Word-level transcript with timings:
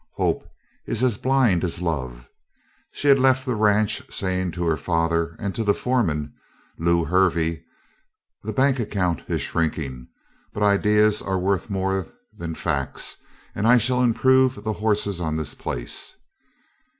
Hope 0.15 0.49
is 0.87 1.03
as 1.03 1.19
blind 1.19 1.63
as 1.63 1.79
love. 1.79 2.27
She 2.91 3.07
had 3.07 3.19
left 3.19 3.45
the 3.45 3.53
ranch 3.55 4.01
saying 4.11 4.49
to 4.53 4.65
her 4.65 4.75
father 4.75 5.35
and 5.37 5.53
to 5.53 5.63
the 5.63 5.75
foreman, 5.75 6.33
Lew 6.79 7.03
Hervey: 7.05 7.63
"The 8.41 8.51
bank 8.51 8.79
account 8.79 9.21
is 9.29 9.43
shrinking, 9.43 10.07
but 10.53 10.63
ideals 10.63 11.21
are 11.21 11.37
worth 11.37 11.69
more 11.69 12.07
than 12.35 12.55
facts 12.55 13.17
and 13.53 13.67
I 13.67 13.77
shall 13.77 14.01
improve 14.01 14.63
the 14.63 14.73
horses 14.73 15.21
on 15.21 15.37
this 15.37 15.53
place." 15.53 16.15